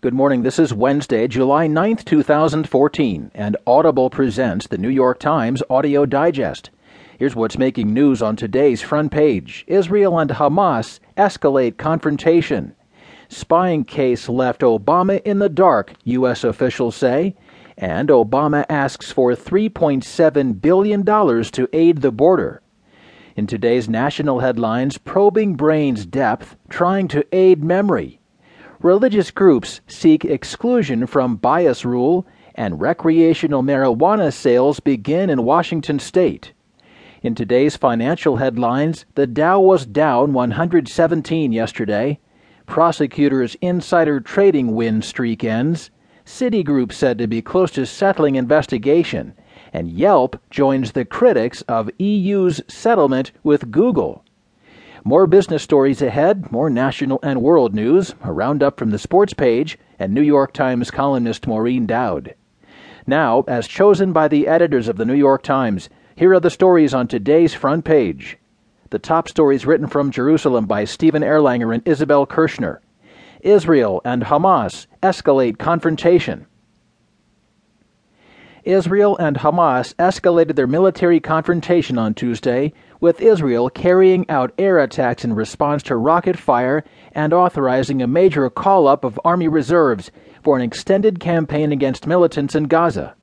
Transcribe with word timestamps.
Good 0.00 0.14
morning. 0.14 0.44
This 0.44 0.60
is 0.60 0.72
Wednesday, 0.72 1.26
July 1.26 1.66
9th, 1.66 2.04
2014, 2.04 3.32
and 3.34 3.56
Audible 3.66 4.10
presents 4.10 4.68
the 4.68 4.78
New 4.78 4.88
York 4.88 5.18
Times 5.18 5.60
Audio 5.68 6.06
Digest. 6.06 6.70
Here's 7.18 7.34
what's 7.34 7.58
making 7.58 7.92
news 7.92 8.22
on 8.22 8.36
today's 8.36 8.80
front 8.80 9.10
page 9.10 9.64
Israel 9.66 10.16
and 10.20 10.30
Hamas 10.30 11.00
escalate 11.16 11.78
confrontation. 11.78 12.76
Spying 13.28 13.82
case 13.84 14.28
left 14.28 14.60
Obama 14.60 15.20
in 15.22 15.40
the 15.40 15.48
dark, 15.48 15.94
U.S. 16.04 16.44
officials 16.44 16.94
say. 16.94 17.34
And 17.76 18.08
Obama 18.08 18.64
asks 18.68 19.10
for 19.10 19.32
$3.7 19.32 20.60
billion 20.60 21.04
to 21.04 21.68
aid 21.72 22.02
the 22.02 22.12
border. 22.12 22.62
In 23.34 23.48
today's 23.48 23.88
national 23.88 24.38
headlines, 24.38 24.96
probing 24.96 25.56
brain's 25.56 26.06
depth, 26.06 26.54
trying 26.68 27.08
to 27.08 27.26
aid 27.34 27.64
memory 27.64 28.20
religious 28.80 29.30
groups 29.30 29.80
seek 29.86 30.24
exclusion 30.24 31.06
from 31.06 31.36
bias 31.36 31.84
rule, 31.84 32.26
and 32.54 32.80
recreational 32.80 33.62
marijuana 33.62 34.32
sales 34.32 34.80
begin 34.80 35.30
in 35.30 35.44
Washington 35.44 35.98
state. 35.98 36.52
In 37.22 37.34
today's 37.34 37.76
financial 37.76 38.36
headlines, 38.36 39.04
the 39.16 39.26
Dow 39.26 39.60
was 39.60 39.86
down 39.86 40.32
117 40.32 41.52
yesterday. 41.52 42.20
Prosecutors' 42.66 43.56
insider 43.60 44.20
trading 44.20 44.74
win 44.74 45.02
streak 45.02 45.42
ends. 45.42 45.90
Citigroup 46.24 46.92
said 46.92 47.18
to 47.18 47.26
be 47.26 47.42
close 47.42 47.72
to 47.72 47.86
settling 47.86 48.36
investigation. 48.36 49.34
And 49.72 49.90
Yelp 49.90 50.40
joins 50.50 50.92
the 50.92 51.04
critics 51.04 51.62
of 51.62 51.90
EU's 51.98 52.60
settlement 52.68 53.32
with 53.42 53.70
Google. 53.70 54.24
More 55.04 55.26
business 55.26 55.62
stories 55.62 56.02
ahead, 56.02 56.50
more 56.50 56.68
national 56.68 57.20
and 57.22 57.42
world 57.42 57.74
news, 57.74 58.14
a 58.22 58.32
roundup 58.32 58.78
from 58.78 58.90
the 58.90 58.98
sports 58.98 59.32
page, 59.32 59.78
and 59.98 60.12
New 60.12 60.22
York 60.22 60.52
Times 60.52 60.90
columnist 60.90 61.46
Maureen 61.46 61.86
Dowd. 61.86 62.34
Now, 63.06 63.44
as 63.46 63.66
chosen 63.66 64.12
by 64.12 64.28
the 64.28 64.46
editors 64.46 64.88
of 64.88 64.96
the 64.96 65.04
New 65.04 65.14
York 65.14 65.42
Times, 65.42 65.88
here 66.14 66.34
are 66.34 66.40
the 66.40 66.50
stories 66.50 66.92
on 66.92 67.06
today's 67.06 67.54
front 67.54 67.84
page. 67.84 68.38
The 68.90 68.98
top 68.98 69.28
stories 69.28 69.66
written 69.66 69.86
from 69.86 70.10
Jerusalem 70.10 70.66
by 70.66 70.84
Stephen 70.84 71.22
Erlanger 71.22 71.72
and 71.72 71.86
Isabel 71.86 72.26
Kershner. 72.26 72.78
Israel 73.40 74.02
and 74.04 74.24
Hamas 74.24 74.86
escalate 75.02 75.58
confrontation. 75.58 76.46
Israel 78.64 79.16
and 79.16 79.36
Hamas 79.38 79.94
escalated 79.94 80.56
their 80.56 80.66
military 80.66 81.20
confrontation 81.20 81.96
on 81.98 82.12
Tuesday, 82.12 82.72
with 83.00 83.20
Israel 83.20 83.70
carrying 83.70 84.28
out 84.28 84.52
air 84.58 84.78
attacks 84.78 85.24
in 85.24 85.34
response 85.34 85.82
to 85.84 85.96
rocket 85.96 86.36
fire 86.38 86.84
and 87.12 87.32
authorizing 87.32 88.02
a 88.02 88.06
major 88.06 88.48
call 88.50 88.88
up 88.88 89.04
of 89.04 89.20
Army 89.24 89.48
reserves 89.48 90.10
for 90.42 90.56
an 90.56 90.62
extended 90.62 91.20
campaign 91.20 91.72
against 91.72 92.06
militants 92.06 92.54
in 92.54 92.64
Gaza. 92.64 93.14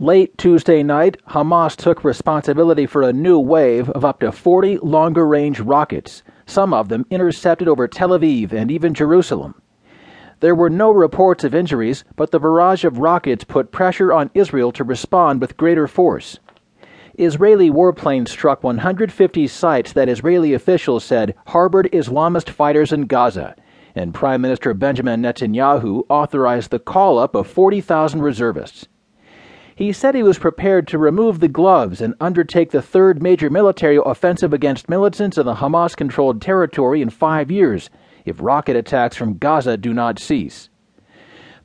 Late 0.00 0.36
Tuesday 0.36 0.82
night, 0.82 1.16
Hamas 1.28 1.76
took 1.76 2.02
responsibility 2.02 2.84
for 2.84 3.02
a 3.02 3.12
new 3.12 3.38
wave 3.38 3.88
of 3.90 4.04
up 4.04 4.20
to 4.20 4.32
40 4.32 4.78
longer 4.78 5.26
range 5.26 5.60
rockets, 5.60 6.22
some 6.46 6.74
of 6.74 6.88
them 6.88 7.06
intercepted 7.10 7.68
over 7.68 7.86
Tel 7.86 8.08
Aviv 8.08 8.52
and 8.52 8.70
even 8.70 8.92
Jerusalem. 8.92 9.54
There 10.40 10.54
were 10.54 10.68
no 10.68 10.90
reports 10.90 11.44
of 11.44 11.54
injuries, 11.54 12.04
but 12.16 12.32
the 12.32 12.40
barrage 12.40 12.84
of 12.84 12.98
rockets 12.98 13.44
put 13.44 13.72
pressure 13.72 14.12
on 14.12 14.30
Israel 14.34 14.72
to 14.72 14.84
respond 14.84 15.40
with 15.40 15.56
greater 15.56 15.86
force. 15.86 16.38
Israeli 17.18 17.70
warplanes 17.70 18.28
struck 18.28 18.64
150 18.64 19.46
sites 19.46 19.92
that 19.92 20.08
Israeli 20.08 20.52
officials 20.52 21.04
said 21.04 21.34
harbored 21.46 21.88
Islamist 21.92 22.50
fighters 22.50 22.92
in 22.92 23.02
Gaza, 23.02 23.54
and 23.94 24.12
Prime 24.12 24.40
Minister 24.40 24.74
Benjamin 24.74 25.22
Netanyahu 25.22 26.02
authorized 26.08 26.70
the 26.70 26.80
call 26.80 27.18
up 27.18 27.36
of 27.36 27.46
40,000 27.46 28.20
reservists. 28.20 28.88
He 29.76 29.92
said 29.92 30.14
he 30.14 30.22
was 30.22 30.38
prepared 30.38 30.88
to 30.88 30.98
remove 30.98 31.40
the 31.40 31.48
gloves 31.48 32.00
and 32.00 32.14
undertake 32.20 32.70
the 32.70 32.82
third 32.82 33.22
major 33.22 33.50
military 33.50 33.98
offensive 34.04 34.52
against 34.52 34.88
militants 34.88 35.38
in 35.38 35.46
the 35.46 35.56
Hamas 35.56 35.96
controlled 35.96 36.42
territory 36.42 37.00
in 37.00 37.10
five 37.10 37.50
years 37.50 37.90
if 38.24 38.40
rocket 38.40 38.76
attacks 38.76 39.16
from 39.16 39.38
Gaza 39.38 39.76
do 39.76 39.92
not 39.92 40.18
cease. 40.18 40.68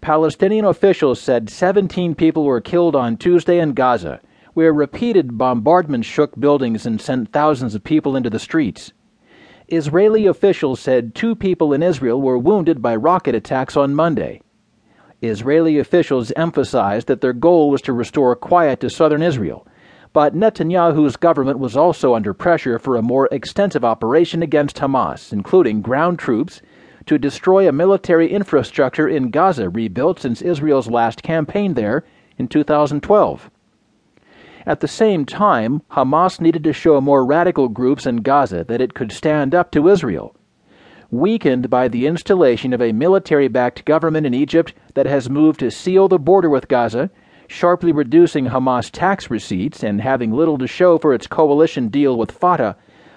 Palestinian 0.02 0.66
officials 0.66 1.20
said 1.20 1.50
17 1.50 2.16
people 2.16 2.46
were 2.46 2.62
killed 2.62 2.96
on 2.96 3.18
Tuesday 3.18 3.59
in 3.59 3.74
Gaza, 3.74 4.22
where 4.59 4.74
repeated 4.74 5.38
bombardments 5.38 6.06
shook 6.06 6.38
buildings 6.38 6.86
and 6.86 7.00
sent 7.00 7.31
thousands 7.31 7.75
of 7.75 7.81
people 7.81 8.18
into 8.18 8.30
the 8.30 8.38
streets. 8.38 8.92
Israeli 9.70 10.25
officials 10.25 10.81
said 10.81 11.16
two 11.16 11.34
people 11.34 11.72
in 11.72 11.81
Israel 11.81 12.22
were 12.22 12.38
wounded 12.38 12.81
by 12.81 12.94
rocket 12.94 13.34
attacks 13.34 13.78
on 13.78 13.96
Monday. 13.96 14.42
Israeli 15.22 15.80
officials 15.80 16.34
emphasized 16.36 17.08
that 17.08 17.22
their 17.22 17.31
goal 17.31 17.70
was 17.70 17.81
to 17.84 17.94
restore 17.94 18.36
quiet 18.36 18.81
to 18.81 18.90
southern 18.90 19.22
Israel 19.22 19.66
but 20.12 20.36
Netanyahu's 20.36 21.16
government 21.16 21.58
was 21.59 21.78
also 21.78 22.14
under 22.14 22.34
pressure 22.34 22.78
for 22.80 22.97
a 22.97 23.02
more 23.02 23.30
extensive 23.31 23.86
operation 23.86 24.44
against 24.44 24.76
Hamas, 24.76 25.31
including 25.31 25.81
ground 25.81 26.20
troops, 26.20 26.62
to 27.06 27.18
destroy 27.18 27.70
a 27.70 27.72
military 27.72 28.30
infrastructure 28.30 29.08
in 29.08 29.30
Gaza 29.30 29.70
rebuilt 29.70 30.20
since 30.20 30.41
Israel's 30.41 30.90
last 30.90 31.24
campaign 31.24 31.76
there 31.76 32.03
in 32.38 32.50
2012. 32.50 33.50
At 34.69 34.81
the 34.81 34.88
same 34.88 35.25
time, 35.25 35.81
Hamas 35.94 36.40
needed 36.40 36.63
to 36.66 36.74
show 36.74 37.02
more 37.02 37.25
radical 37.25 37.69
groups 37.69 38.06
in 38.06 38.18
Gaza 38.18 38.63
that 38.66 38.80
it 38.80 38.94
could 38.94 39.12
stand 39.12 39.56
up 39.56 39.72
to 39.72 39.90
Israel. 39.90 40.35
Weakened 41.09 41.72
by 41.72 41.88
the 41.88 42.06
installation 42.06 42.72
of 42.72 42.79
a 42.79 42.91
military 42.91 43.47
backed 43.47 43.84
government 43.84 44.28
in 44.28 44.35
Egypt 44.35 44.75
that 44.94 45.08
has 45.08 45.28
moved 45.28 45.62
to 45.62 45.72
seal 45.72 46.08
the 46.08 46.19
border 46.19 46.52
with 46.52 46.68
Gaza 46.68 47.09
sharply 47.47 47.91
reducing 47.91 48.46
Hamas 48.46 48.91
tax 48.91 49.31
receipts 49.31 49.81
and 49.81 50.02
having 50.02 50.31
little 50.31 50.59
to 50.59 50.68
show 50.68 51.00
for 51.00 51.16
its 51.16 51.25
coalition 51.25 51.88
deal 51.88 52.16
with 52.16 52.31
Fatah, 52.31 52.75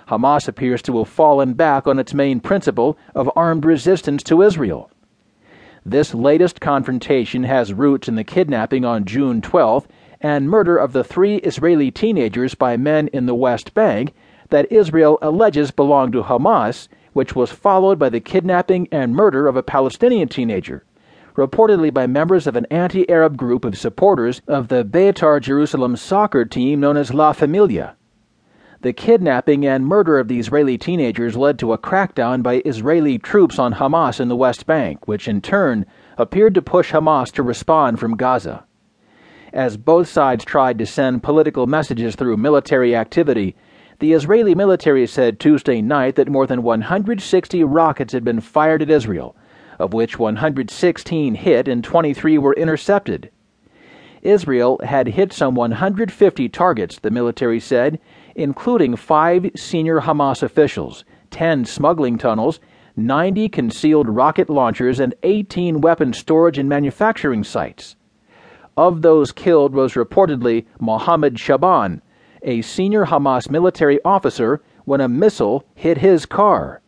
Hamas 0.09 0.49
appears 0.49 0.81
to 0.81 0.97
have 0.97 1.09
fallen 1.11 1.53
back 1.53 1.87
on 1.87 1.99
its 1.99 2.15
main 2.15 2.41
principle 2.41 2.97
of 3.15 3.31
armed 3.37 3.67
resistance 3.67 4.23
to 4.23 4.41
Israel. 4.41 4.91
This 5.85 6.15
latest 6.15 6.63
confrontation 6.63 7.45
has 7.45 7.75
roots 7.75 8.09
in 8.09 8.15
the 8.15 8.25
kidnapping 8.25 8.87
on 8.87 9.05
June 9.05 9.43
12th 9.43 9.85
and 10.23 10.49
murder 10.49 10.79
of 10.79 10.93
the 10.93 11.05
three 11.05 11.37
Israeli 11.37 11.91
teenagers 11.91 12.55
by 12.55 12.79
men 12.79 13.09
in 13.09 13.27
the 13.27 13.35
West 13.35 13.75
Bank 13.75 14.15
that 14.49 14.71
Israel 14.73 15.19
alleges 15.21 15.71
belonged 15.71 16.15
to 16.15 16.23
Hamas, 16.23 16.89
which 17.13 17.37
was 17.37 17.53
followed 17.53 17.99
by 17.99 18.09
the 18.09 18.21
kidnapping 18.21 18.89
and 18.91 19.15
murder 19.15 19.47
of 19.47 19.57
a 19.57 19.63
Palestinian 19.63 20.29
teenager 20.29 20.85
reportedly 21.37 21.93
by 21.93 22.07
members 22.07 22.47
of 22.47 22.57
an 22.57 22.67
anti 22.71 23.09
Arab 23.09 23.37
group 23.37 23.65
of 23.65 23.79
supporters 23.79 24.43
of 24.47 24.69
the 24.69 24.85
Beitar 24.85 25.41
Jerusalem 25.41 25.97
soccer 25.97 26.45
team 26.45 26.81
known 26.81 26.97
as 26.97 27.15
La 27.15 27.33
Familia. 27.33 27.97
The 28.83 28.93
kidnapping 28.93 29.65
and 29.65 29.87
murder 29.87 30.19
of 30.19 30.29
the 30.29 30.39
Israeli 30.39 30.77
teenagers 30.77 31.37
led 31.37 31.59
to 31.61 31.73
a 31.73 31.79
crackdown 31.79 32.43
by 32.43 32.63
Israeli 32.65 33.19
troops 33.19 33.59
on 33.59 33.75
Hamas 33.75 34.21
in 34.21 34.29
the 34.29 34.37
West 34.37 34.67
Bank, 34.67 35.07
which 35.07 35.29
in 35.29 35.41
turn 35.41 35.87
appeared 36.19 36.55
to 36.55 36.63
push 36.63 36.93
Hamas 36.93 37.31
to 37.33 37.43
respond 37.43 38.01
from 38.01 38.17
Gaza. 38.17 38.65
As 39.53 39.77
both 39.77 40.09
sides 40.09 40.47
tried 40.47 40.79
to 40.79 40.87
send 40.87 41.23
political 41.23 41.67
messages 41.67 42.17
through 42.17 42.39
military 42.39 42.97
activity, 42.97 43.55
the 43.99 44.15
Israeli 44.15 44.55
military 44.55 45.07
said 45.07 45.39
Tuesday 45.39 45.83
night 45.83 46.15
that 46.15 46.31
more 46.31 46.47
than 46.47 46.63
160 46.63 47.63
rockets 47.63 48.15
had 48.15 48.25
been 48.25 48.41
fired 48.41 48.81
at 48.81 48.89
Israel, 48.89 49.37
of 49.79 49.93
which 49.93 50.19
116 50.19 51.35
hit 51.35 51.69
and 51.69 51.85
23 51.85 52.39
were 52.39 52.55
intercepted. 52.55 53.31
Israel 54.23 54.81
had 54.85 55.09
hit 55.09 55.35
some 55.35 55.55
150 55.55 56.49
targets, 56.49 56.99
the 56.99 57.11
military 57.11 57.61
said, 57.61 57.99
including 58.35 58.97
five 58.97 59.51
senior 59.55 60.01
Hamas 60.01 60.43
officials, 60.43 61.05
10 61.31 61.67
smuggling 61.67 62.17
tunnels, 62.17 62.59
90 62.97 63.51
concealed 63.51 64.09
rocket 64.09 64.49
launchers, 64.49 64.99
and 64.99 65.15
18 65.23 65.83
weapon 65.83 66.15
storage 66.15 66.57
and 66.57 66.71
manufacturing 66.71 67.45
sites. 67.45 67.97
Of 68.77 69.03
those 69.03 69.33
killed 69.33 69.75
was 69.75 69.95
reportedly 69.95 70.67
Mohammed 70.81 71.39
Shaban, 71.39 72.03
a 72.43 72.63
senior 72.63 73.07
Hamas 73.07 73.51
military 73.51 73.99
officer, 74.05 74.63
when 74.85 75.01
a 75.01 75.09
missile 75.09 75.65
hit 75.75 75.99
his 75.99 76.27
car. 76.27 76.82